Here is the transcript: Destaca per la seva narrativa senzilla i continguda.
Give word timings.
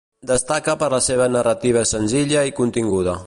Destaca 0.29 0.73
per 0.83 0.89
la 0.93 1.01
seva 1.09 1.27
narrativa 1.37 1.85
senzilla 1.91 2.49
i 2.53 2.57
continguda. 2.63 3.17